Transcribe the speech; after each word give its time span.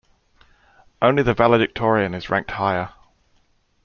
Only 0.99 1.21
the 1.21 1.35
valedictorian 1.35 2.15
is 2.15 2.31
ranked 2.31 2.49
higher. 2.49 2.89